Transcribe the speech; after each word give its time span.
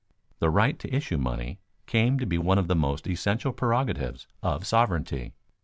The 0.39 0.49
right 0.49 0.79
to 0.79 0.91
issue 0.91 1.19
money 1.19 1.59
came 1.85 2.17
to 2.17 2.25
be 2.25 2.39
one 2.39 2.57
of 2.57 2.67
the 2.67 2.75
most 2.75 3.05
essential 3.07 3.53
prerogatives 3.53 4.25
of 4.41 4.65
sovereignty. 4.65 5.33